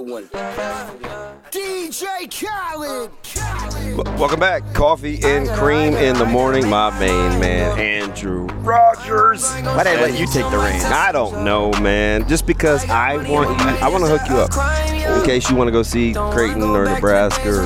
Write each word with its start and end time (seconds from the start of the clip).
Another 0.00 0.12
one. 0.12 0.28
DJ 1.50 2.30
Khaled. 2.30 3.10
W- 3.96 4.18
Welcome 4.18 4.40
back. 4.40 4.72
Coffee 4.72 5.20
and 5.22 5.46
cream 5.50 5.92
in 5.94 6.16
the 6.16 6.24
morning. 6.24 6.68
My 6.70 6.90
main 6.98 7.38
man, 7.38 7.78
Andrew 7.78 8.46
Rogers. 8.60 9.50
Why 9.52 9.84
did 9.84 9.98
I 9.98 10.00
let 10.00 10.18
you 10.18 10.26
take 10.26 10.48
the 10.50 10.56
reins? 10.58 10.84
I 10.84 11.12
don't 11.12 11.44
know, 11.44 11.70
man. 11.82 12.26
Just 12.28 12.46
because 12.46 12.88
I 12.88 13.16
want 13.28 13.50
you, 13.60 13.66
I 13.66 13.88
want 13.88 14.04
to 14.04 14.10
hook 14.10 14.22
you 14.30 14.36
up 14.38 15.18
in 15.18 15.24
case 15.26 15.50
you 15.50 15.56
want 15.56 15.68
to 15.68 15.72
go 15.72 15.82
see 15.82 16.14
Creighton 16.14 16.62
or 16.62 16.84
Nebraska 16.86 17.48
or 17.50 17.62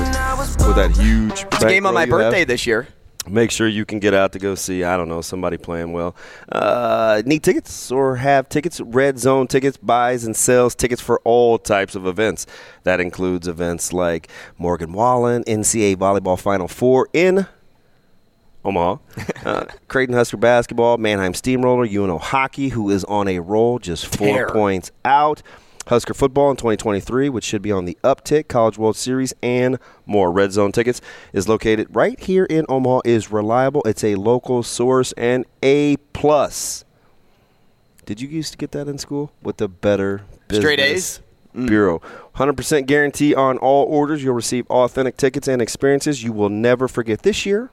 with 0.67 0.75
that 0.75 0.91
huge. 0.97 1.43
It's 1.53 1.63
a 1.63 1.67
game 1.69 1.85
on 1.85 1.93
my 1.93 2.05
birthday 2.05 2.43
this 2.43 2.65
year. 2.67 2.87
Make 3.27 3.49
sure 3.49 3.67
you 3.67 3.85
can 3.85 3.99
get 3.99 4.13
out 4.13 4.33
to 4.33 4.39
go 4.39 4.53
see, 4.55 4.83
I 4.83 4.95
don't 4.97 5.09
know, 5.09 5.21
somebody 5.21 5.57
playing 5.57 5.93
well. 5.93 6.15
Uh, 6.51 7.23
need 7.25 7.43
tickets 7.43 7.91
or 7.91 8.17
have 8.17 8.49
tickets? 8.49 8.79
Red 8.79 9.17
Zone 9.17 9.47
tickets 9.47 9.77
buys 9.77 10.25
and 10.25 10.35
sells 10.35 10.75
tickets 10.75 11.01
for 11.01 11.19
all 11.23 11.57
types 11.57 11.95
of 11.95 12.05
events. 12.05 12.45
That 12.83 12.99
includes 12.99 13.47
events 13.47 13.91
like 13.91 14.29
Morgan 14.57 14.93
Wallen, 14.93 15.43
NCAA 15.45 15.95
Volleyball 15.95 16.39
Final 16.39 16.67
Four 16.67 17.07
in 17.13 17.47
Omaha, 18.63 18.97
uh, 19.45 19.65
Creighton 19.87 20.15
Husker 20.15 20.37
basketball, 20.37 20.97
Mannheim 20.97 21.33
Steamroller, 21.33 21.85
UNO 21.85 22.17
hockey, 22.17 22.69
who 22.69 22.89
is 22.89 23.03
on 23.05 23.27
a 23.27 23.39
roll, 23.39 23.79
just 23.79 24.15
four 24.17 24.27
Tear. 24.27 24.49
points 24.49 24.91
out. 25.03 25.41
Husker 25.87 26.15
football 26.15 26.49
in 26.49 26.57
2023, 26.57 27.29
which 27.29 27.43
should 27.43 27.61
be 27.61 27.71
on 27.71 27.85
the 27.85 27.97
uptick, 28.03 28.47
College 28.47 28.77
World 28.77 28.95
Series, 28.95 29.33
and 29.43 29.77
more. 30.07 30.31
Red 30.31 30.51
Zone 30.51 30.71
tickets 30.71 30.99
is 31.31 31.47
located 31.47 31.87
right 31.95 32.19
here 32.19 32.45
in 32.45 32.65
Omaha. 32.67 33.01
is 33.05 33.31
reliable. 33.31 33.83
It's 33.85 34.03
a 34.03 34.15
local 34.15 34.63
source 34.63 35.11
and 35.13 35.45
a 35.61 35.97
plus. 36.13 36.85
Did 38.05 38.19
you 38.19 38.27
used 38.27 38.51
to 38.53 38.57
get 38.57 38.71
that 38.71 38.87
in 38.87 38.97
school 38.97 39.31
with 39.43 39.57
the 39.57 39.67
Better 39.67 40.23
Straight 40.51 40.79
A's? 40.79 41.21
Mm. 41.55 41.67
Bureau? 41.67 42.01
100% 42.35 42.85
guarantee 42.85 43.35
on 43.35 43.57
all 43.59 43.85
orders. 43.85 44.23
You'll 44.23 44.33
receive 44.33 44.67
authentic 44.67 45.17
tickets 45.17 45.47
and 45.47 45.61
experiences 45.61 46.23
you 46.23 46.33
will 46.33 46.49
never 46.49 46.87
forget. 46.87 47.21
This 47.21 47.45
year, 47.45 47.71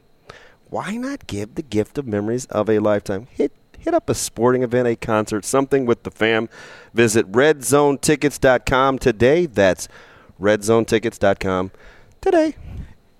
why 0.68 0.96
not 0.96 1.26
give 1.26 1.54
the 1.54 1.62
gift 1.62 1.98
of 1.98 2.06
memories 2.06 2.44
of 2.46 2.70
a 2.70 2.78
lifetime? 2.78 3.26
Hit 3.30 3.52
hit 3.82 3.94
up 3.94 4.08
a 4.08 4.14
sporting 4.14 4.62
event, 4.62 4.86
a 4.88 4.96
concert, 4.96 5.44
something 5.44 5.86
with 5.86 6.04
the 6.04 6.10
fam. 6.10 6.48
Visit 6.94 7.30
redzonetickets.com 7.32 8.98
today. 8.98 9.46
That's 9.46 9.88
redzonetickets.com 10.40 11.70
today. 12.20 12.54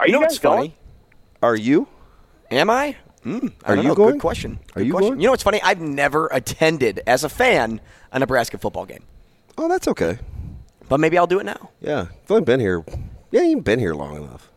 Are 0.01 0.07
you, 0.07 0.13
know 0.13 0.21
what's 0.21 0.39
funny? 0.39 0.77
Are 1.43 1.57
you? 1.57 1.89
Am 2.51 2.71
I? 2.71 2.97
Mm, 3.25 3.53
I 3.65 3.73
Are 3.73 3.77
don't 3.77 3.85
you 3.85 3.89
know. 3.91 3.95
going? 3.95 4.13
Good 4.15 4.21
question. 4.21 4.59
Are 4.75 4.81
Good 4.81 4.87
you 4.87 4.93
question. 4.93 5.09
going? 5.11 5.21
You 5.21 5.27
know 5.27 5.31
what's 5.33 5.43
funny? 5.43 5.61
I've 5.63 5.81
never 5.81 6.27
attended 6.29 7.01
as 7.07 7.25
a 7.25 7.29
fan 7.29 7.81
a 8.11 8.19
Nebraska 8.19 8.59
football 8.59 8.85
game, 8.85 9.05
Oh, 9.57 9.69
that's 9.69 9.89
okay. 9.89 10.19
but 10.89 10.99
maybe 11.01 11.17
I'll 11.17 11.27
do 11.27 11.39
it 11.39 11.45
now. 11.45 11.71
Yeah, 11.81 12.01
I've 12.25 12.31
only 12.31 12.45
been 12.45 12.61
here. 12.61 12.85
Yeah, 13.31 13.43
you've 13.43 13.65
been 13.65 13.79
here 13.79 13.95
long 13.95 14.17
enough. 14.17 14.51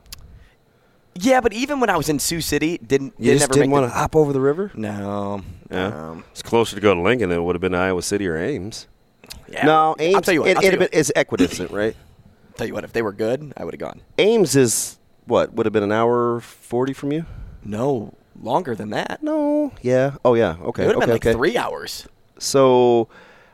Yeah, 1.18 1.40
but 1.42 1.54
even 1.54 1.80
when 1.80 1.90
I 1.90 1.96
was 1.98 2.10
in 2.10 2.20
Sioux 2.20 2.42
City, 2.42 2.78
didn't 2.78 3.14
You 3.18 3.34
just 3.34 3.46
ever 3.46 3.54
didn't 3.54 3.72
want 3.72 3.86
to 3.86 3.90
hop 3.98 4.16
over 4.16 4.34
the 4.34 4.42
river. 4.42 4.70
No. 4.76 5.42
Yeah, 5.72 5.88
Um, 6.12 6.24
it's 6.32 6.42
closer 6.42 6.76
to 6.76 6.82
go 6.82 6.94
to 6.94 7.02
Lincoln 7.02 7.30
than 7.30 7.40
it 7.40 7.42
would 7.42 7.56
have 7.56 7.62
been 7.62 7.72
to 7.72 7.78
Iowa 7.78 8.02
City 8.02 8.28
or 8.28 8.38
Ames. 8.38 8.88
yeah. 9.48 9.66
No, 9.66 9.96
Ames. 9.98 10.16
I'll 10.16 10.22
tell 10.22 10.34
you 10.34 10.42
what. 10.42 10.50
it, 10.50 10.64
it, 10.64 10.74
you 10.74 10.80
what. 10.80 10.90
it's 10.92 11.12
equidistant, 11.16 11.72
right? 11.72 11.96
Tell 12.56 12.68
you 12.68 12.74
what. 12.74 12.84
If 12.86 12.94
they 12.94 13.02
were 13.02 13.12
good, 13.12 13.52
I 13.58 13.66
would 13.66 13.74
have 13.74 13.80
gone. 13.82 14.02
Ames 14.18 14.56
is 14.56 14.98
what 15.26 15.54
would 15.54 15.66
have 15.66 15.74
been 15.74 15.84
an 15.84 15.92
hour 15.92 16.40
forty 16.40 16.94
from 16.94 17.12
you. 17.12 17.26
No, 17.66 18.14
longer 18.42 18.76
than 18.76 18.92
that. 18.92 19.22
No, 19.22 19.74
yeah, 19.82 20.16
oh 20.24 20.36
yeah, 20.36 20.56
okay, 20.62 20.84
It 20.84 20.88
would 20.88 20.96
have 20.96 20.98
okay, 20.98 21.06
been 21.06 21.10
like 21.16 21.26
okay. 21.26 21.34
three 21.34 21.58
hours. 21.58 22.08
So, 22.40 23.10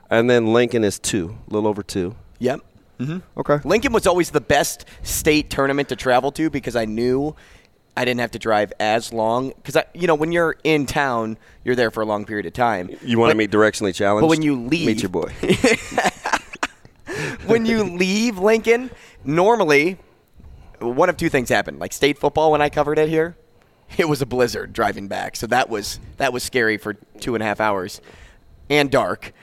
and 0.09 0.29
then 0.29 0.53
Lincoln 0.53 0.83
is 0.83 0.99
two, 0.99 1.35
a 1.49 1.53
little 1.53 1.67
over 1.67 1.81
two. 1.81 2.15
Yep. 2.39 2.61
Mm-hmm. 3.01 3.39
Okay. 3.39 3.59
Lincoln 3.63 3.93
was 3.93 4.05
always 4.05 4.31
the 4.31 4.41
best 4.41 4.85
state 5.01 5.49
tournament 5.49 5.89
to 5.89 5.95
travel 5.95 6.31
to 6.33 6.49
because 6.49 6.75
I 6.75 6.85
knew 6.85 7.35
I 7.97 8.05
didn't 8.05 8.21
have 8.21 8.31
to 8.31 8.39
drive 8.39 8.71
as 8.79 9.11
long. 9.11 9.49
Because 9.49 9.77
you 9.93 10.07
know, 10.07 10.15
when 10.15 10.31
you're 10.31 10.55
in 10.63 10.85
town, 10.85 11.37
you're 11.63 11.75
there 11.75 11.91
for 11.91 12.01
a 12.01 12.05
long 12.05 12.25
period 12.25 12.45
of 12.45 12.53
time. 12.53 12.89
You 13.01 13.19
want 13.19 13.31
to 13.31 13.37
meet 13.37 13.51
directionally 13.51 13.93
challenged? 13.93 14.23
but 14.23 14.29
when 14.29 14.41
you 14.41 14.55
leave- 14.55 14.87
meet 14.87 15.01
your 15.01 15.09
boy. 15.09 15.33
when 17.45 17.65
you 17.65 17.83
leave 17.83 18.37
Lincoln, 18.37 18.91
normally 19.23 19.97
one 20.79 21.09
of 21.09 21.17
two 21.17 21.29
things 21.29 21.49
happened. 21.49 21.79
Like 21.79 21.93
state 21.93 22.17
football, 22.17 22.51
when 22.51 22.61
I 22.61 22.69
covered 22.69 22.97
it 22.97 23.09
here, 23.09 23.35
it 23.97 24.07
was 24.07 24.21
a 24.21 24.25
blizzard 24.25 24.73
driving 24.73 25.07
back, 25.07 25.35
so 25.35 25.47
that 25.47 25.69
was 25.69 25.99
that 26.17 26.31
was 26.31 26.43
scary 26.43 26.77
for 26.77 26.93
two 27.19 27.35
and 27.35 27.43
a 27.43 27.45
half 27.45 27.59
hours, 27.59 28.01
and 28.69 28.89
dark. 28.89 29.33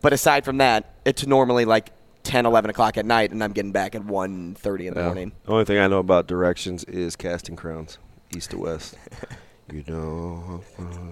But 0.00 0.12
aside 0.12 0.44
from 0.44 0.58
that, 0.58 0.94
it's 1.04 1.26
normally 1.26 1.64
like 1.64 1.90
10, 2.28 2.46
11 2.46 2.70
o'clock 2.70 2.96
at 2.98 3.06
night, 3.06 3.32
and 3.32 3.42
I'm 3.42 3.52
getting 3.52 3.72
back 3.72 3.94
at 3.94 4.02
1.30 4.02 4.86
in 4.88 4.94
the 4.94 5.00
Yeah. 5.00 5.06
morning. 5.06 5.32
The 5.44 5.52
only 5.52 5.64
thing 5.64 5.78
I 5.78 5.88
know 5.88 5.98
about 5.98 6.26
directions 6.28 6.84
is 6.84 7.16
casting 7.16 7.56
crowns, 7.56 7.98
east 8.36 8.50
to 8.50 8.58
west. 8.58 8.96
you 9.72 9.82
know. 9.88 10.62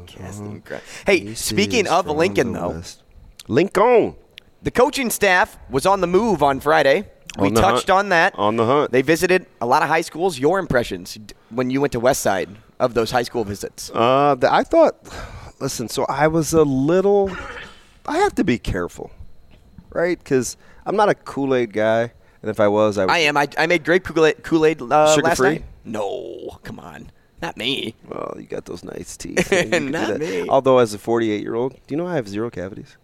Casting 0.06 0.60
crowns. 0.62 0.82
Hey, 1.06 1.34
speaking 1.34 1.88
of 1.88 2.06
Lincoln, 2.06 2.52
though, 2.52 2.70
west. 2.70 3.02
Lincoln. 3.48 4.14
the 4.62 4.70
coaching 4.70 5.10
staff 5.10 5.58
was 5.70 5.86
on 5.86 6.00
the 6.00 6.06
move 6.06 6.42
on 6.42 6.60
Friday. 6.60 7.08
We 7.38 7.48
On 7.48 7.54
touched 7.54 7.88
hunt. 7.88 7.98
on 7.98 8.08
that. 8.10 8.34
On 8.36 8.56
the 8.56 8.64
hunt. 8.66 8.92
They 8.92 9.02
visited 9.02 9.46
a 9.60 9.66
lot 9.66 9.82
of 9.82 9.88
high 9.88 10.00
schools. 10.00 10.38
Your 10.38 10.58
impressions 10.58 11.18
when 11.50 11.68
you 11.70 11.80
went 11.80 11.92
to 11.92 12.00
West 12.00 12.20
Side 12.22 12.48
of 12.80 12.94
those 12.94 13.10
high 13.10 13.22
school 13.24 13.44
visits? 13.44 13.90
Uh, 13.94 14.34
the, 14.38 14.52
I 14.52 14.62
thought. 14.64 14.96
Listen, 15.60 15.88
so 15.88 16.04
I 16.08 16.28
was 16.28 16.52
a 16.52 16.62
little. 16.62 17.30
I 18.06 18.18
have 18.18 18.34
to 18.36 18.44
be 18.44 18.58
careful, 18.58 19.10
right? 19.96 20.18
Because 20.18 20.56
I'm 20.84 20.94
not 20.96 21.08
a 21.08 21.14
Kool 21.14 21.54
Aid 21.54 21.72
guy, 21.72 22.12
and 22.42 22.50
if 22.50 22.60
I 22.60 22.68
was, 22.68 22.98
I 22.98 23.06
would. 23.06 23.10
I 23.12 23.18
am. 23.18 23.36
I, 23.36 23.48
I 23.58 23.66
made 23.66 23.84
grape 23.84 24.04
Kool-Aid, 24.04 24.42
Kool-Aid 24.44 24.80
uh, 24.82 24.84
last 24.84 25.14
Sugar-free? 25.16 25.48
night. 25.50 25.64
No, 25.84 26.58
come 26.62 26.78
on, 26.78 27.10
not 27.42 27.56
me. 27.56 27.94
Well, 28.08 28.34
you 28.38 28.44
got 28.44 28.64
those 28.66 28.84
nice 28.84 29.16
teeth. 29.16 29.50
man. 29.50 29.64
You 29.64 29.70
can 29.70 29.86
do 29.86 29.90
Not 29.90 30.18
me. 30.18 30.48
Although, 30.48 30.78
as 30.78 30.94
a 30.94 30.98
48 30.98 31.40
year 31.42 31.54
old, 31.54 31.72
do 31.72 31.80
you 31.88 31.96
know 31.96 32.06
I 32.06 32.14
have 32.16 32.28
zero 32.28 32.50
cavities? 32.50 32.96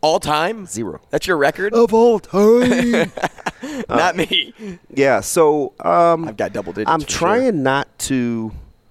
All 0.00 0.18
time 0.18 0.66
Zero. 0.66 1.00
That's 1.10 1.28
your 1.28 1.36
record. 1.36 1.74
Of 1.74 1.94
all 1.94 2.18
time. 2.18 3.12
not 3.88 4.16
me. 4.16 4.52
yeah. 4.90 5.20
So, 5.20 5.74
um, 5.78 6.26
I've 6.26 6.36
got 6.36 6.52
double 6.52 6.72
digits. 6.72 6.90
I'm 6.90 7.02
trying 7.02 7.42
sure. 7.42 7.52
not 7.52 7.98
to 8.00 8.50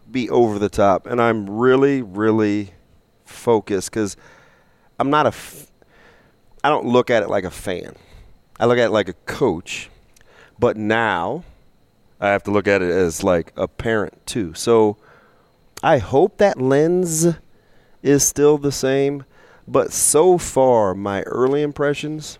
be 0.09 0.29
over 0.29 0.57
the 0.57 0.69
top, 0.69 1.07
and 1.07 1.21
I'm 1.21 1.49
really, 1.49 2.01
really 2.01 2.71
focused 3.25 3.91
because 3.91 4.15
I'm 4.99 5.09
not 5.09 5.25
a. 5.25 5.29
F- 5.29 5.67
I 6.63 6.69
don't 6.69 6.85
look 6.85 7.09
at 7.09 7.23
it 7.23 7.29
like 7.29 7.43
a 7.43 7.51
fan. 7.51 7.95
I 8.59 8.65
look 8.65 8.77
at 8.77 8.85
it 8.85 8.91
like 8.91 9.09
a 9.09 9.13
coach, 9.13 9.89
but 10.59 10.77
now 10.77 11.43
I 12.19 12.29
have 12.29 12.43
to 12.43 12.51
look 12.51 12.67
at 12.67 12.81
it 12.81 12.91
as 12.91 13.23
like 13.23 13.51
a 13.55 13.67
parent 13.67 14.25
too. 14.25 14.53
So 14.53 14.97
I 15.81 15.97
hope 15.97 16.37
that 16.37 16.61
lens 16.61 17.27
is 18.03 18.23
still 18.23 18.57
the 18.57 18.71
same, 18.71 19.25
but 19.67 19.91
so 19.91 20.37
far 20.37 20.93
my 20.93 21.23
early 21.23 21.63
impressions. 21.63 22.37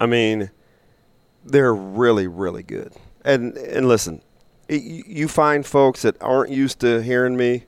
I 0.00 0.06
mean, 0.06 0.50
they're 1.44 1.74
really 1.74 2.26
really 2.26 2.62
good 2.62 2.92
and 3.24 3.56
and 3.56 3.88
listen 3.88 4.20
you 4.68 5.28
find 5.28 5.64
folks 5.64 6.02
that 6.02 6.14
aren't 6.20 6.50
used 6.50 6.78
to 6.80 7.02
hearing 7.02 7.36
me 7.36 7.64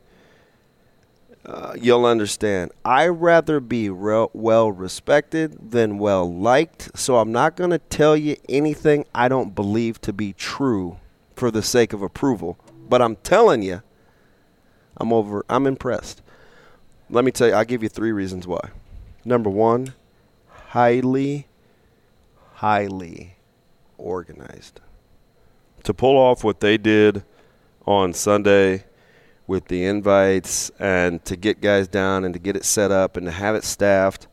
uh, 1.47 1.75
you'll 1.81 2.05
understand. 2.05 2.71
I 2.85 3.07
rather 3.09 3.61
be 3.61 3.89
rel- 3.89 4.31
well 4.35 4.71
respected 4.71 5.71
than 5.73 5.99
well 5.99 6.31
liked 6.31 6.91
so 6.99 7.17
i'm 7.17 7.33
not 7.33 7.57
going 7.57 7.71
to 7.71 7.79
tell 7.79 8.17
you 8.17 8.37
anything 8.49 9.05
i 9.15 9.29
don't 9.29 9.55
believe 9.55 10.01
to 10.03 10.13
be 10.13 10.33
true 10.35 10.99
for 11.35 11.51
the 11.51 11.63
sake 11.63 11.93
of 11.93 12.03
approval. 12.03 12.59
But 12.89 13.01
i'm 13.03 13.17
telling 13.17 13.63
you 13.63 13.83
i'm 14.99 15.13
over 15.13 15.45
i'm 15.49 15.67
impressed. 15.67 16.23
Let 17.09 17.25
me 17.25 17.31
tell 17.33 17.49
you 17.49 17.55
i'll 17.55 17.65
give 17.65 17.83
you 17.83 17.89
three 17.89 18.13
reasons 18.13 18.47
why. 18.47 18.71
Number 19.25 19.49
one 19.51 19.95
highly 20.49 21.47
highly 22.55 23.37
organized. 23.97 24.81
to 25.85 25.95
pull 25.95 26.17
off 26.17 26.45
what 26.45 26.61
they 26.61 26.77
did 26.77 27.25
on 27.87 28.13
Sunday 28.13 28.85
with 29.51 29.67
the 29.67 29.85
invites 29.85 30.71
and 30.79 31.25
to 31.25 31.35
get 31.35 31.61
guys 31.61 31.89
down 31.89 32.25
and 32.25 32.33
to 32.33 32.39
get 32.39 32.55
it 32.55 32.65
set 32.65 32.93
up 32.93 33.17
and 33.17 33.27
to 33.27 33.33
have 33.33 33.57
it 33.57 33.65
staffed 33.65 34.29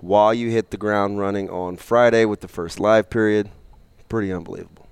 while 0.00 0.32
you 0.32 0.50
hit 0.50 0.70
the 0.70 0.76
ground 0.76 1.18
running 1.18 1.50
on 1.50 1.76
Friday 1.76 2.24
with 2.24 2.40
the 2.40 2.46
first 2.46 2.78
live 2.78 3.10
period, 3.10 3.50
pretty 4.08 4.32
unbelievable. 4.32 4.86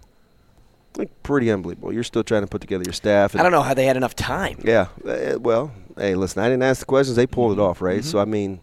Like 0.96 1.22
pretty 1.22 1.52
unbelievable. 1.52 1.92
You're 1.92 2.02
still 2.02 2.24
trying 2.24 2.42
to 2.42 2.48
put 2.48 2.62
together 2.62 2.82
your 2.84 2.92
staff. 2.92 3.36
I 3.36 3.44
don't 3.44 3.52
know 3.52 3.62
how 3.62 3.74
they 3.74 3.86
had 3.86 3.96
enough 3.96 4.16
time. 4.16 4.60
Yeah. 4.64 4.88
uh, 5.06 5.38
Well, 5.38 5.70
hey, 5.96 6.16
listen, 6.16 6.42
I 6.42 6.48
didn't 6.48 6.64
ask 6.64 6.80
the 6.80 6.86
questions. 6.86 7.14
They 7.14 7.28
pulled 7.28 7.56
it 7.56 7.62
off, 7.62 7.80
right? 7.80 8.04
So, 8.04 8.18
I 8.18 8.24
mean, 8.24 8.60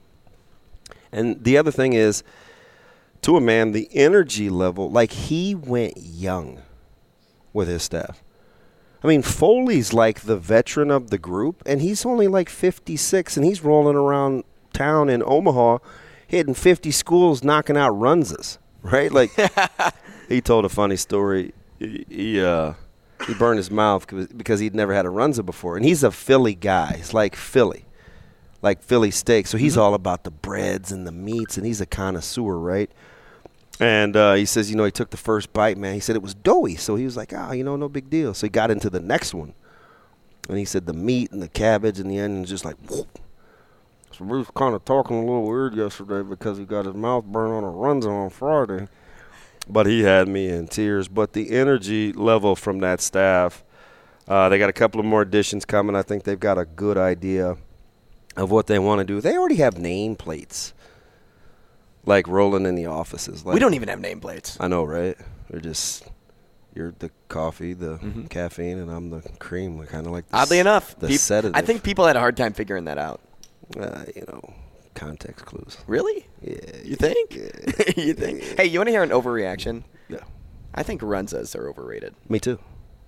and 1.14 1.42
the 1.42 1.58
other 1.58 1.72
thing 1.72 1.94
is, 1.94 2.22
to 3.22 3.38
a 3.38 3.42
man, 3.42 3.72
the 3.72 3.88
energy 3.94 4.50
level, 4.50 4.92
like 4.92 5.12
he 5.14 5.56
went 5.56 5.94
young 5.96 6.62
with 7.54 7.70
his 7.70 7.82
staff. 7.82 8.22
I 9.04 9.08
mean, 9.08 9.22
Foley's 9.22 9.94
like 9.94 10.22
the 10.22 10.38
veteran 10.38 10.92
of 10.92 11.10
the 11.10 11.18
group, 11.18 11.64
and 11.66 11.82
he's 11.82 12.06
only 12.06 12.28
like 12.28 12.50
56, 12.50 13.38
and 13.38 13.46
he's 13.46 13.64
rolling 13.64 13.96
around 13.96 14.44
town 14.74 15.10
in 15.10 15.24
Omaha, 15.26 15.78
hitting 16.28 16.54
50 16.54 16.92
schools, 16.92 17.44
knocking 17.44 17.78
out 17.78 17.94
runzas, 17.94 18.58
right? 18.82 19.12
Like, 19.12 19.32
he 20.30 20.42
told 20.42 20.66
a 20.66 20.70
funny 20.70 20.98
story. 20.98 21.54
He, 21.80 22.06
he, 22.10 22.42
uh, 22.42 22.74
he 23.26 23.34
burned 23.34 23.58
his 23.58 23.72
mouth 23.72 24.06
because 24.36 24.60
he'd 24.60 24.76
never 24.76 24.94
had 24.94 25.06
a 25.06 25.10
runza 25.10 25.46
before, 25.46 25.78
and 25.78 25.86
he's 25.86 26.04
a 26.04 26.12
Philly 26.12 26.56
guy. 26.56 26.98
He's 26.98 27.14
like 27.14 27.36
Philly, 27.36 27.86
like 28.62 28.84
Philly 28.84 29.12
steak. 29.12 29.48
So 29.48 29.58
he's 29.58 29.78
all 29.78 29.94
about 29.94 30.26
the 30.26 30.32
breads 30.32 30.92
and 30.92 31.08
the 31.08 31.12
meats, 31.14 31.56
and 31.56 31.66
he's 31.66 31.80
a 31.80 31.86
connoisseur, 31.86 32.58
right? 32.58 32.92
And 33.80 34.16
uh, 34.16 34.34
he 34.34 34.46
says, 34.46 34.70
you 34.70 34.76
know, 34.76 34.84
he 34.84 34.92
took 34.92 35.10
the 35.10 35.18
first 35.18 35.54
bite, 35.54 35.78
man. 35.78 35.94
He 35.94 36.00
said 36.02 36.16
it 36.16 36.22
was 36.22 36.34
doughy, 36.34 36.76
so 36.76 36.96
he 36.96 37.06
was 37.06 37.16
like, 37.16 37.34
ah, 37.34 37.54
you 37.54 37.64
know, 37.64 37.78
no 37.78 37.88
big 37.88 38.10
deal. 38.10 38.34
So 38.34 38.46
he 38.46 38.50
got 38.50 38.72
into 38.72 38.90
the 38.90 39.00
next 39.00 39.34
one, 39.34 39.54
and 40.50 40.58
he 40.58 40.66
said 40.66 40.86
the 40.86 40.94
meat 40.94 41.32
and 41.32 41.42
the 41.42 41.48
cabbage 41.48 42.00
and 42.00 42.12
the 42.12 42.20
onions 42.20 42.50
just 42.50 42.66
like. 42.66 42.76
Whoop. 42.90 43.20
So 44.12 44.26
we 44.26 44.38
was 44.38 44.50
kind 44.54 44.76
of 44.76 44.84
talking 44.84 45.16
a 45.16 45.22
little 45.22 45.48
weird 45.48 45.76
yesterday 45.76 46.28
because 46.28 46.58
he 46.58 46.66
got 46.66 46.86
his 46.86 46.96
mouth 46.96 47.24
burned 47.24 47.54
on 47.54 47.64
a 47.64 47.68
runza 47.68 48.10
on 48.10 48.30
Friday 48.30 48.88
but 49.70 49.86
he 49.86 50.02
had 50.02 50.28
me 50.28 50.50
in 50.50 50.68
tears. 50.68 51.08
But 51.08 51.34
the 51.34 51.52
energy 51.52 52.12
level 52.12 52.56
from 52.56 52.80
that 52.80 53.00
staff, 53.00 53.64
uh, 54.28 54.50
they 54.50 54.58
got 54.58 54.70
a 54.70 54.74
couple 54.74 55.00
of 55.00 55.06
more 55.06 55.22
additions 55.22 55.64
coming. 55.64 55.96
I 55.96 56.02
think 56.02 56.24
they've 56.24 56.40
got 56.40 56.58
a 56.58 56.66
good 56.66 56.98
idea 56.98 57.56
of 58.36 58.52
what 58.52 58.68
they 58.68 58.80
want 58.80 59.00
to 59.00 59.06
do. 59.06 59.22
They 59.22 59.38
already 59.38 59.58
have 59.58 59.76
nameplates, 59.76 60.74
like 62.10 62.28
rolling 62.28 62.66
in 62.66 62.76
the 62.76 62.88
offices. 62.88 63.46
Like, 63.46 63.54
We 63.54 63.60
don't 63.62 63.74
even 63.76 63.88
have 63.88 64.00
nameplates. 64.00 64.58
I 64.60 64.68
know, 64.68 64.84
right? 64.84 65.18
They're 65.50 65.62
just 65.62 66.04
you're 66.76 66.94
the 67.00 67.10
coffee, 67.30 67.74
the 67.74 67.98
Mm-hmm. 67.98 68.26
caffeine, 68.26 68.78
and 68.80 68.92
I'm 68.92 69.10
the 69.10 69.22
cream. 69.40 69.78
We're 69.78 69.86
kind 69.88 70.06
of 70.06 70.12
like 70.12 70.28
the 70.28 70.38
Oddly 70.38 70.60
enough, 70.60 70.98
the 71.00 71.08
peop- 71.08 71.20
sedative. 71.20 71.56
I 71.56 71.62
think 71.62 71.84
people 71.84 72.06
had 72.06 72.16
a 72.16 72.20
hard 72.20 72.36
time 72.38 72.54
figuring 72.54 72.86
that 72.86 72.98
out. 72.98 73.22
uh, 73.80 74.04
you 74.16 74.24
know 74.28 74.54
context 74.96 75.46
clues. 75.46 75.78
Really? 75.88 76.28
Yeah, 76.42 76.56
You 76.84 76.96
think? 76.98 77.36
you 77.98 78.14
think? 78.14 78.44
Hey, 78.58 78.66
you 78.66 78.80
want 78.80 78.88
to 78.88 78.92
hear 78.92 79.04
an 79.04 79.12
overreaction? 79.12 79.84
Yeah, 80.10 80.20
I 80.76 80.84
think 80.84 81.00
Runzas 81.02 81.56
are 81.58 81.70
overrated. 81.70 82.16
me 82.28 82.40
too. 82.40 82.60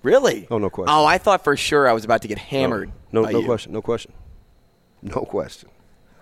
Really? 0.03 0.48
Oh, 0.50 0.57
no 0.57 0.69
question. 0.69 0.94
Oh, 0.95 1.06
I 1.06 1.18
thought 1.19 1.44
for 1.44 1.56
sure 1.57 1.88
I 1.89 1.94
was 1.94 2.03
about 2.06 2.21
to 2.24 2.27
get 2.27 2.38
hammered. 2.39 2.92
No, 3.12 3.21
no 3.24 3.39
you. 3.39 3.45
question. 3.45 3.71
No 3.74 3.81
question. 3.81 4.13
No 5.03 5.21
question. 5.25 5.69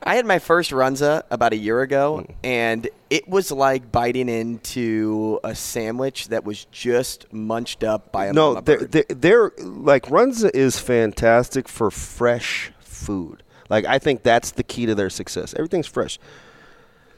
I 0.03 0.15
had 0.15 0.25
my 0.25 0.39
first 0.39 0.71
Runza 0.71 1.23
about 1.29 1.53
a 1.53 1.57
year 1.57 1.81
ago, 1.81 2.25
Mm. 2.27 2.33
and 2.43 2.89
it 3.09 3.27
was 3.27 3.51
like 3.51 3.91
biting 3.91 4.29
into 4.29 5.39
a 5.43 5.53
sandwich 5.55 6.29
that 6.29 6.43
was 6.45 6.65
just 6.71 7.31
munched 7.33 7.83
up 7.83 8.11
by 8.11 8.27
a 8.27 8.33
no, 8.33 8.53
mama 8.53 8.61
they're, 8.63 8.77
bird. 8.79 8.91
they're, 8.91 9.05
they're 9.09 9.51
like 9.59 10.05
Runza 10.05 10.51
is 10.53 10.79
fantastic 10.79 11.67
for 11.67 11.91
fresh 11.91 12.71
food. 12.79 13.43
Like 13.69 13.85
I 13.85 13.99
think 13.99 14.23
that's 14.23 14.51
the 14.51 14.63
key 14.63 14.85
to 14.85 14.95
their 14.95 15.09
success. 15.09 15.53
Everything's 15.55 15.87
fresh. 15.87 16.17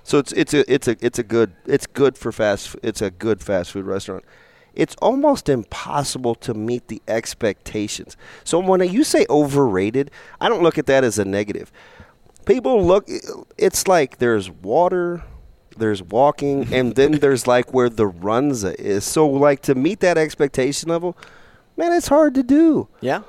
So 0.04 0.18
it's 0.18 0.32
it's 0.34 0.54
a 0.54 0.74
it's 0.74 0.88
a 0.88 0.96
it's 1.06 1.20
a 1.20 1.24
good 1.24 1.52
it's 1.68 1.86
good 1.88 2.18
for 2.18 2.32
fast 2.32 2.76
it's 2.82 3.02
a 3.02 3.12
good 3.12 3.42
fast 3.42 3.72
food 3.72 3.86
restaurant. 3.86 4.26
It's 4.74 4.96
almost 5.02 5.50
impossible 5.50 6.34
to 6.36 6.54
meet 6.54 6.88
the 6.88 7.02
expectations. 7.08 8.16
So 8.44 8.58
when 8.60 8.82
you 8.90 9.04
say 9.04 9.26
overrated, 9.30 10.10
I 10.40 10.48
don't 10.50 10.64
look 10.64 10.78
at 10.78 10.86
that 10.88 11.04
as 11.04 11.20
a 11.20 11.26
negative. 11.26 11.72
People 12.46 12.86
look 12.86 13.08
it's 13.58 13.88
like 13.88 14.18
there's 14.18 14.50
water, 14.50 15.24
there's 15.78 16.02
walking, 16.04 16.74
and 16.74 16.96
then 16.96 17.14
there's 17.14 17.48
like 17.48 17.74
where 17.74 17.90
the 17.90 18.10
runza 18.10 18.76
is. 18.76 19.04
So 19.06 19.28
like 19.28 19.62
to 19.64 19.76
meet 19.76 20.00
that 20.02 20.18
expectation 20.18 20.90
level, 20.90 21.18
man, 21.78 21.94
it's 21.94 22.08
hard 22.08 22.34
to 22.36 22.44
do. 22.44 22.88
yeah, 23.02 23.22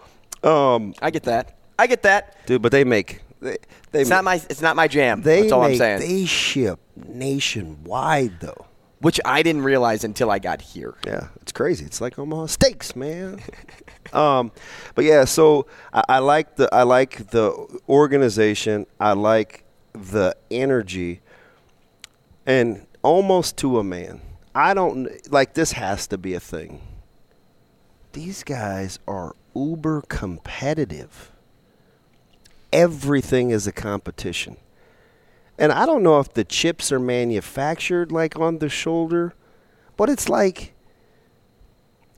Um, 0.42 0.94
I 1.02 1.10
get 1.10 1.24
that. 1.24 1.56
I 1.78 1.86
get 1.86 2.02
that. 2.02 2.36
dude, 2.46 2.62
but 2.62 2.72
they 2.72 2.84
make 2.84 3.20
they, 3.40 3.56
they 3.90 4.00
It's 4.02 4.08
make, 4.10 4.16
not 4.16 4.24
my. 4.24 4.34
It's 4.48 4.62
not 4.62 4.76
my 4.76 4.88
jam. 4.88 5.22
they 5.22 5.42
That's 5.42 5.52
all 5.52 5.62
I'm 5.62 5.70
make- 5.72 5.78
saying. 5.78 6.00
They 6.00 6.24
ship 6.26 6.78
nationwide 6.96 8.40
though. 8.40 8.66
Which 9.02 9.20
I 9.24 9.42
didn't 9.42 9.62
realize 9.62 10.04
until 10.04 10.30
I 10.30 10.38
got 10.38 10.62
here. 10.62 10.94
Yeah, 11.04 11.28
it's 11.40 11.50
crazy. 11.50 11.84
It's 11.84 12.00
like 12.00 12.20
Omaha 12.20 12.46
steaks, 12.46 12.94
man. 12.94 13.42
um, 14.12 14.52
but 14.94 15.04
yeah, 15.04 15.24
so 15.24 15.66
I, 15.92 16.04
I 16.08 16.18
like 16.20 16.54
the 16.54 16.72
I 16.72 16.84
like 16.84 17.30
the 17.30 17.80
organization. 17.88 18.86
I 19.00 19.14
like 19.14 19.64
the 19.92 20.36
energy, 20.52 21.20
and 22.46 22.86
almost 23.02 23.56
to 23.58 23.80
a 23.80 23.84
man. 23.84 24.20
I 24.54 24.72
don't 24.72 25.10
like 25.32 25.54
this. 25.54 25.72
Has 25.72 26.06
to 26.06 26.16
be 26.16 26.34
a 26.34 26.40
thing. 26.40 26.80
These 28.12 28.44
guys 28.44 29.00
are 29.08 29.34
uber 29.54 30.02
competitive. 30.02 31.32
Everything 32.72 33.50
is 33.50 33.66
a 33.66 33.72
competition. 33.72 34.58
And 35.62 35.70
I 35.70 35.86
don't 35.86 36.02
know 36.02 36.18
if 36.18 36.34
the 36.34 36.42
chips 36.42 36.90
are 36.90 36.98
manufactured 36.98 38.10
like 38.10 38.36
on 38.36 38.58
the 38.58 38.68
shoulder, 38.68 39.32
but 39.96 40.10
it's 40.10 40.28
like 40.28 40.74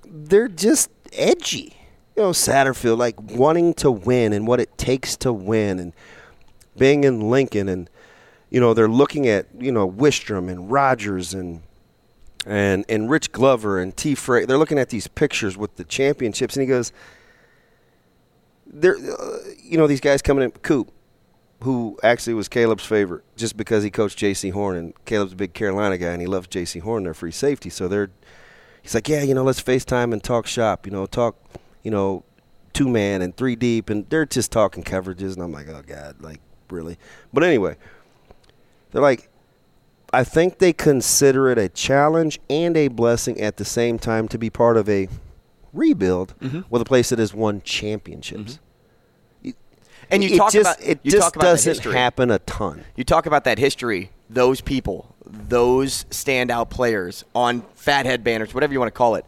they're 0.02 0.49
just 0.49 0.88
edgy. 1.12 1.76
You 2.17 2.23
know, 2.23 2.31
Satterfield, 2.31 2.96
like 2.96 3.20
wanting 3.20 3.75
to 3.75 3.91
win 3.91 4.32
and 4.32 4.46
what 4.46 4.61
it 4.61 4.79
takes 4.79 5.14
to 5.19 5.31
win, 5.31 5.79
and 5.79 5.93
being 6.79 7.05
in 7.05 7.29
Lincoln, 7.29 7.69
and 7.69 7.91
you 8.49 8.61
know 8.61 8.73
they're 8.73 8.88
looking 8.88 9.29
at 9.29 9.47
you 9.58 9.70
know 9.70 9.87
Wistrom 9.90 10.49
and 10.49 10.70
Rodgers 10.70 11.35
and 11.35 11.61
and 12.47 12.87
and 12.88 13.11
Rich 13.11 13.31
Glover 13.31 13.79
and 13.79 13.94
T. 13.94 14.14
Frey. 14.14 14.47
They're 14.47 14.56
looking 14.56 14.79
at 14.79 14.88
these 14.88 15.06
pictures 15.06 15.55
with 15.55 15.76
the 15.76 15.85
championships, 15.85 16.56
and 16.56 16.62
he 16.62 16.67
goes, 16.67 16.93
"They're 18.66 18.97
uh, 18.97 19.38
you 19.62 19.76
know 19.76 19.87
these 19.87 20.00
guys 20.00 20.23
coming 20.23 20.45
in 20.45 20.50
Coop." 20.52 20.90
Who 21.64 21.99
actually 22.02 22.35
was 22.35 22.49
Caleb's 22.49 22.85
favorite 22.85 23.25
just 23.37 23.56
because 23.56 23.83
he 23.83 23.90
coached 23.90 24.18
Jaycee 24.18 24.52
Horn 24.52 24.76
and 24.76 25.04
Caleb's 25.04 25.33
a 25.33 25.37
big 25.37 25.52
Carolina 25.52 25.99
guy 25.99 26.12
and 26.12 26.21
he 26.21 26.26
loves 26.26 26.47
Jaycee 26.49 26.80
Horn, 26.80 27.04
their 27.04 27.14
free 27.14 27.33
safety. 27.33 27.71
So 27.71 27.88
they're, 27.88 28.11
he's 28.83 28.94
like, 28.94 29.09
yeah, 29.09 29.23
you 29.23 29.35
know, 29.35 29.44
let's 29.44 29.62
FaceTime 29.62 30.12
and 30.12 30.23
talk 30.23 30.47
shop, 30.47 30.87
you 30.87 30.92
know, 30.92 31.06
talk, 31.06 31.37
you 31.83 31.90
know, 31.90 32.25
two 32.75 32.88
man 32.88 33.23
and 33.23 33.35
three 33.35 33.56
deep, 33.56 33.88
and 33.88 34.06
they're 34.11 34.26
just 34.26 34.52
talking 34.52 34.83
coverages, 34.83 35.35
and 35.35 35.42
I'm 35.42 35.52
like, 35.52 35.68
oh 35.68 35.83
god, 35.87 36.21
like 36.21 36.40
really. 36.68 36.99
But 37.33 37.44
anyway, 37.44 37.76
they're 38.90 39.00
like, 39.00 39.30
I 40.12 40.25
think 40.25 40.59
they 40.59 40.73
consider 40.73 41.49
it 41.49 41.59
a 41.59 41.68
challenge 41.68 42.38
and 42.50 42.76
a 42.76 42.88
blessing 42.88 43.40
at 43.40 43.56
the 43.56 43.64
same 43.64 43.99
time 43.99 44.28
to 44.28 44.38
be 44.38 44.50
part 44.50 44.76
of 44.76 44.88
a 44.88 45.09
rebuild 45.73 46.35
mm-hmm. 46.40 46.61
with 46.68 46.83
a 46.83 46.85
place 46.85 47.09
that 47.09 47.18
has 47.18 47.33
won 47.33 47.62
championships. 47.62 48.54
Mm-hmm. 48.54 48.64
And 50.11 50.23
you 50.23 50.34
it 50.34 50.38
talk 50.38 50.52
just, 50.52 50.78
about 50.78 50.87
it 50.87 51.00
you 51.02 51.11
just 51.11 51.23
talk 51.23 51.37
about 51.37 51.42
the 51.42 51.52
doesn't 51.52 51.70
history. 51.75 51.92
happen 51.94 52.30
a 52.30 52.38
ton. 52.40 52.84
You 52.96 53.04
talk 53.04 53.26
about 53.26 53.44
that 53.44 53.58
history, 53.58 54.11
those 54.30 54.61
people, 54.61 55.14
those 55.25 56.04
standout 56.04 56.70
players 56.70 57.25
on 57.34 57.64
fathead 57.75 58.25
banners, 58.25 58.54
whatever 58.54 58.73
you 58.73 58.78
want 58.78 58.92
to 58.92 58.99
call 58.99 59.14
it. 59.14 59.26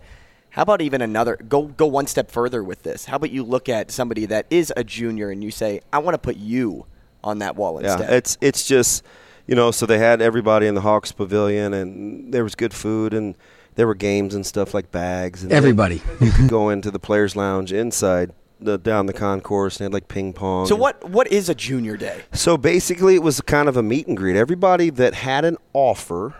How 0.50 0.62
about 0.62 0.80
even 0.80 1.02
another 1.02 1.36
go 1.36 1.62
go 1.62 1.86
one 1.86 2.06
step 2.06 2.30
further 2.30 2.64
with 2.64 2.82
this? 2.82 3.04
How 3.04 3.16
about 3.16 3.30
you 3.30 3.42
look 3.42 3.68
at 3.68 3.90
somebody 3.90 4.26
that 4.26 4.46
is 4.50 4.72
a 4.76 4.84
junior 4.84 5.30
and 5.30 5.44
you 5.44 5.50
say, 5.50 5.80
I 5.92 5.98
want 5.98 6.14
to 6.14 6.18
put 6.18 6.36
you 6.36 6.86
on 7.26 7.40
that 7.40 7.56
wall 7.56 7.78
instead. 7.78 8.08
Yeah, 8.08 8.16
it's 8.16 8.38
it's 8.40 8.66
just 8.66 9.04
you 9.46 9.54
know, 9.54 9.70
so 9.70 9.86
they 9.86 9.98
had 9.98 10.20
everybody 10.20 10.66
in 10.66 10.74
the 10.74 10.80
Hawks 10.80 11.12
Pavilion, 11.12 11.72
and 11.72 12.32
there 12.32 12.42
was 12.42 12.54
good 12.54 12.74
food, 12.74 13.14
and 13.14 13.36
there 13.76 13.86
were 13.86 13.94
games 13.94 14.34
and 14.34 14.44
stuff 14.44 14.74
like 14.74 14.90
bags. 14.90 15.42
And 15.42 15.52
Everybody. 15.52 16.02
you 16.20 16.32
could 16.32 16.48
go 16.48 16.70
into 16.70 16.90
the 16.90 16.98
players' 16.98 17.36
lounge 17.36 17.72
inside 17.72 18.32
the 18.60 18.78
down 18.78 19.06
the 19.06 19.12
concourse, 19.12 19.78
and 19.78 19.84
had 19.84 19.92
like 19.92 20.08
ping 20.08 20.32
pong. 20.32 20.66
so 20.66 20.76
what 20.76 21.08
what 21.08 21.26
is 21.28 21.48
a 21.48 21.54
junior 21.54 21.96
day? 21.96 22.22
So 22.32 22.56
basically, 22.56 23.14
it 23.14 23.22
was 23.22 23.40
kind 23.40 23.68
of 23.68 23.76
a 23.76 23.82
meet 23.82 24.06
and 24.06 24.16
greet. 24.16 24.36
Everybody 24.36 24.90
that 24.90 25.14
had 25.14 25.44
an 25.44 25.56
offer 25.72 26.34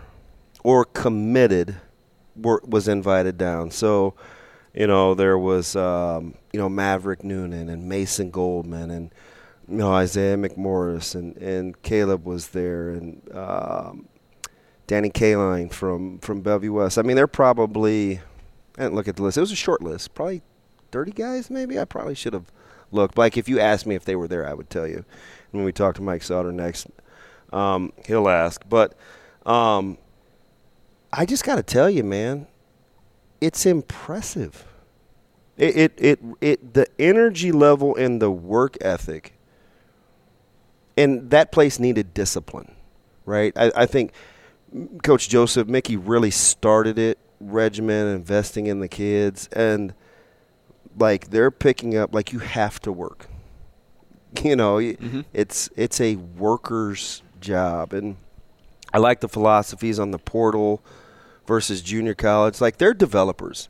or 0.63 0.85
committed 0.85 1.77
were, 2.35 2.61
was 2.65 2.87
invited 2.87 3.37
down. 3.37 3.71
So, 3.71 4.15
you 4.73 4.87
know, 4.87 5.13
there 5.13 5.37
was 5.37 5.75
um, 5.75 6.35
you 6.51 6.59
know 6.59 6.69
Maverick 6.69 7.23
Noonan 7.23 7.69
and 7.69 7.87
Mason 7.87 8.31
Goldman 8.31 8.91
and 8.91 9.13
you 9.67 9.77
know 9.77 9.93
Isaiah 9.93 10.37
McMorris 10.37 11.15
and, 11.15 11.37
and 11.37 11.81
Caleb 11.81 12.25
was 12.25 12.49
there 12.49 12.89
and 12.89 13.21
um, 13.35 14.07
Danny 14.87 15.09
Kaline 15.09 15.71
from 15.71 16.19
from 16.19 16.41
Bellevue 16.41 16.73
West. 16.73 16.97
I 16.97 17.03
mean, 17.03 17.15
they're 17.15 17.27
probably 17.27 18.21
I 18.77 18.83
didn't 18.83 18.95
look 18.95 19.07
at 19.07 19.15
the 19.17 19.23
list. 19.23 19.37
It 19.37 19.41
was 19.41 19.51
a 19.51 19.55
short 19.55 19.81
list, 19.81 20.13
probably 20.13 20.41
30 20.91 21.11
guys, 21.11 21.49
maybe. 21.49 21.79
I 21.79 21.85
probably 21.85 22.15
should 22.15 22.33
have 22.33 22.51
looked. 22.91 23.17
Like 23.17 23.37
if 23.37 23.47
you 23.49 23.59
asked 23.59 23.85
me 23.85 23.95
if 23.95 24.05
they 24.05 24.15
were 24.15 24.27
there, 24.27 24.47
I 24.47 24.53
would 24.53 24.69
tell 24.69 24.87
you. 24.87 25.05
When 25.51 25.63
we 25.63 25.71
talk 25.71 25.95
to 25.95 26.01
Mike 26.01 26.23
Sauter 26.23 26.51
next, 26.51 26.87
um, 27.53 27.93
he'll 28.05 28.27
ask. 28.27 28.61
But 28.67 28.95
um, 29.45 29.97
I 31.11 31.25
just 31.25 31.43
got 31.43 31.55
to 31.55 31.63
tell 31.63 31.89
you, 31.89 32.03
man, 32.03 32.47
it's 33.39 33.65
impressive. 33.65 34.65
It, 35.57 35.77
it, 35.77 35.93
it, 35.97 36.19
it, 36.41 36.73
the 36.73 36.87
energy 36.99 37.51
level 37.51 37.95
and 37.95 38.21
the 38.21 38.29
work 38.29 38.77
ethic, 38.81 39.33
and 40.95 41.29
that 41.31 41.51
place 41.51 41.79
needed 41.79 42.13
discipline, 42.13 42.75
right? 43.25 43.53
I, 43.55 43.71
I 43.75 43.85
think 43.87 44.11
Coach 45.03 45.29
Joseph 45.29 45.67
Mickey 45.67 45.97
really 45.97 46.29
started 46.29 46.99
it, 46.99 47.17
regimen, 47.39 48.07
investing 48.07 48.67
in 48.67 48.81
the 48.81 48.87
kids, 48.87 49.47
and 49.51 49.93
like 50.97 51.29
they're 51.29 51.51
picking 51.51 51.97
up 51.97 52.13
like 52.13 52.33
you 52.33 52.39
have 52.39 52.79
to 52.81 52.91
work. 52.91 53.27
You 54.43 54.55
know, 54.55 54.75
mm-hmm. 54.75 55.21
it's 55.33 55.69
it's 55.75 56.01
a 56.01 56.15
worker's 56.15 57.23
job, 57.39 57.93
and 57.93 58.17
I 58.93 58.97
like 58.97 59.21
the 59.21 59.29
philosophies 59.29 59.99
on 59.99 60.11
the 60.11 60.19
portal 60.19 60.83
versus 61.47 61.81
junior 61.81 62.13
college. 62.13 62.59
Like 62.59 62.77
they're 62.77 62.93
developers. 62.93 63.69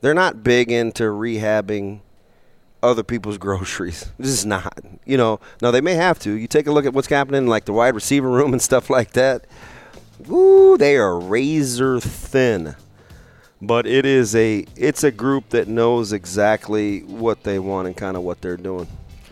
They're 0.00 0.12
not 0.12 0.42
big 0.42 0.70
into 0.70 1.04
rehabbing 1.04 2.00
other 2.82 3.02
people's 3.02 3.38
groceries. 3.46 4.12
This 4.18 4.30
is 4.30 4.44
not. 4.44 4.78
You 5.04 5.16
know, 5.16 5.40
no, 5.62 5.70
they 5.70 5.80
may 5.80 5.94
have 5.94 6.18
to. 6.20 6.32
You 6.32 6.46
take 6.46 6.66
a 6.66 6.72
look 6.72 6.84
at 6.84 6.92
what's 6.92 7.08
happening 7.08 7.44
in 7.44 7.46
like 7.46 7.64
the 7.64 7.72
wide 7.72 7.94
receiver 7.94 8.28
room 8.28 8.52
and 8.52 8.60
stuff 8.60 8.90
like 8.90 9.12
that. 9.12 9.46
Ooh, 10.30 10.76
they 10.78 10.96
are 10.96 11.18
razor 11.18 12.00
thin. 12.00 12.74
But 13.60 13.86
it 13.86 14.04
is 14.04 14.34
a 14.34 14.66
it's 14.76 15.02
a 15.02 15.10
group 15.10 15.50
that 15.50 15.66
knows 15.66 16.12
exactly 16.12 17.00
what 17.00 17.42
they 17.42 17.58
want 17.58 17.86
and 17.88 17.96
kind 17.96 18.16
of 18.16 18.22
what 18.22 18.40
they're 18.40 18.56
doing. 18.56 18.86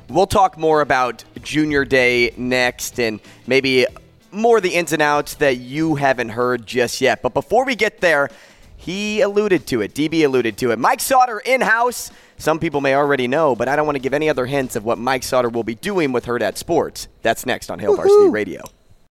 We'll 0.08 0.26
talk 0.26 0.56
more 0.58 0.80
about 0.80 1.24
Junior 1.42 1.84
Day 1.84 2.32
next 2.36 2.98
and 2.98 3.20
maybe 3.46 3.86
more 4.32 4.60
the 4.60 4.70
ins 4.74 4.92
and 4.92 5.02
outs 5.02 5.34
that 5.34 5.58
you 5.58 5.94
haven't 5.94 6.30
heard 6.30 6.66
just 6.66 7.00
yet. 7.00 7.22
But 7.22 7.34
before 7.34 7.64
we 7.64 7.74
get 7.74 8.00
there, 8.00 8.28
he 8.76 9.20
alluded 9.20 9.66
to 9.68 9.80
it. 9.80 9.94
DB 9.94 10.24
alluded 10.24 10.58
to 10.58 10.70
it. 10.72 10.78
Mike 10.78 11.00
Sauter 11.00 11.38
in 11.38 11.60
house. 11.60 12.10
Some 12.36 12.58
people 12.58 12.80
may 12.80 12.94
already 12.94 13.28
know, 13.28 13.54
but 13.54 13.68
I 13.68 13.76
don't 13.76 13.86
want 13.86 13.96
to 13.96 14.00
give 14.00 14.12
any 14.12 14.28
other 14.28 14.44
hints 14.44 14.74
of 14.76 14.84
what 14.84 14.98
Mike 14.98 15.22
Sauter 15.22 15.48
will 15.48 15.62
be 15.62 15.76
doing 15.76 16.12
with 16.12 16.26
Hurrdat 16.26 16.56
Sports. 16.56 17.08
That's 17.22 17.46
next 17.46 17.70
on 17.70 17.78
Hail 17.78 17.94
Varsity 17.96 18.28
Radio. 18.28 18.62